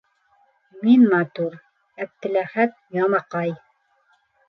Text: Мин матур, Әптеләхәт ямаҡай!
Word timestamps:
Мин 0.85 1.03
матур, 1.11 1.59
Әптеләхәт 2.07 2.77
ямаҡай! 3.03 3.57